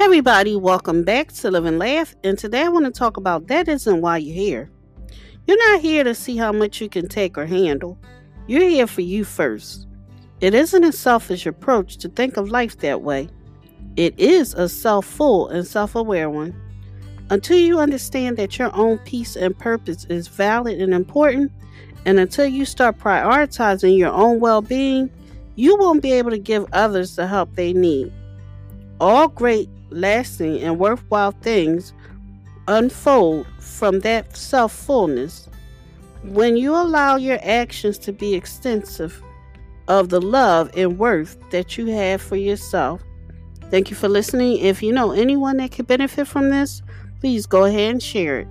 Everybody, 0.00 0.56
welcome 0.56 1.04
back 1.04 1.32
to 1.34 1.50
Live 1.52 1.66
and 1.66 1.78
Laugh. 1.78 2.16
And 2.24 2.36
today 2.36 2.62
I 2.62 2.68
want 2.68 2.84
to 2.84 2.90
talk 2.90 3.16
about 3.16 3.46
that 3.46 3.68
isn't 3.68 4.00
why 4.00 4.18
you're 4.18 4.34
here. 4.34 4.70
You're 5.46 5.72
not 5.72 5.82
here 5.82 6.02
to 6.02 6.16
see 6.16 6.36
how 6.36 6.50
much 6.50 6.80
you 6.80 6.88
can 6.88 7.08
take 7.08 7.38
or 7.38 7.46
handle. 7.46 7.96
You're 8.48 8.68
here 8.68 8.88
for 8.88 9.02
you 9.02 9.22
first. 9.22 9.86
It 10.40 10.52
isn't 10.52 10.82
a 10.82 10.90
selfish 10.90 11.46
approach 11.46 11.98
to 11.98 12.08
think 12.08 12.36
of 12.36 12.50
life 12.50 12.78
that 12.78 13.02
way. 13.02 13.28
It 13.96 14.18
is 14.18 14.52
a 14.54 14.68
self 14.68 15.06
full 15.06 15.48
and 15.48 15.64
self 15.64 15.94
aware 15.94 16.28
one. 16.28 16.60
Until 17.30 17.58
you 17.58 17.78
understand 17.78 18.36
that 18.36 18.58
your 18.58 18.74
own 18.74 18.98
peace 18.98 19.36
and 19.36 19.56
purpose 19.56 20.06
is 20.06 20.26
valid 20.26 20.80
and 20.80 20.92
important, 20.92 21.52
and 22.04 22.18
until 22.18 22.46
you 22.46 22.64
start 22.64 22.98
prioritizing 22.98 23.96
your 23.96 24.12
own 24.12 24.40
well 24.40 24.60
being, 24.60 25.08
you 25.54 25.76
won't 25.76 26.02
be 26.02 26.12
able 26.12 26.30
to 26.30 26.38
give 26.38 26.66
others 26.72 27.14
the 27.14 27.28
help 27.28 27.54
they 27.54 27.72
need. 27.72 28.12
All 29.00 29.28
great, 29.28 29.68
lasting, 29.90 30.60
and 30.60 30.78
worthwhile 30.78 31.32
things 31.32 31.92
unfold 32.68 33.46
from 33.58 34.00
that 34.00 34.36
self 34.36 34.72
fullness. 34.72 35.48
When 36.22 36.56
you 36.56 36.74
allow 36.74 37.16
your 37.16 37.38
actions 37.42 37.98
to 37.98 38.12
be 38.12 38.34
extensive 38.34 39.22
of 39.88 40.08
the 40.08 40.20
love 40.20 40.70
and 40.76 40.98
worth 40.98 41.38
that 41.50 41.76
you 41.76 41.86
have 41.86 42.22
for 42.22 42.36
yourself. 42.36 43.02
Thank 43.70 43.90
you 43.90 43.96
for 43.96 44.08
listening. 44.08 44.58
If 44.58 44.82
you 44.82 44.92
know 44.92 45.12
anyone 45.12 45.58
that 45.58 45.72
could 45.72 45.86
benefit 45.86 46.26
from 46.26 46.50
this, 46.50 46.82
please 47.20 47.46
go 47.46 47.64
ahead 47.64 47.90
and 47.92 48.02
share 48.02 48.40
it. 48.40 48.48